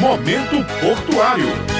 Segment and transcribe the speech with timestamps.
[0.00, 1.77] Momento Portuário.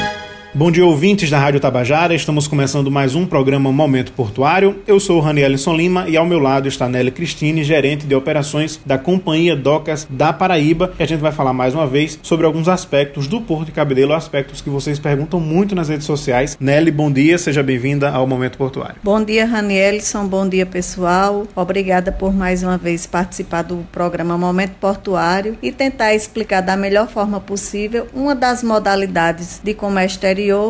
[0.55, 2.15] Bom dia, ouvintes da Rádio Tabajara.
[2.15, 4.83] Estamos começando mais um programa Momento Portuário.
[4.87, 8.81] Eu sou o Ranielson Lima e ao meu lado está Nelly Cristine, gerente de operações
[8.85, 10.95] da Companhia Docas da Paraíba.
[10.99, 14.15] E a gente vai falar mais uma vez sobre alguns aspectos do Porto de Cabedelo,
[14.15, 16.57] aspectos que vocês perguntam muito nas redes sociais.
[16.59, 18.97] Nelly, bom dia, seja bem-vinda ao Momento Portuário.
[19.05, 20.27] Bom dia, Ranielson.
[20.27, 21.47] Bom dia, pessoal.
[21.55, 27.07] Obrigada por mais uma vez participar do programa Momento Portuário e tentar explicar da melhor
[27.07, 30.19] forma possível uma das modalidades de comércio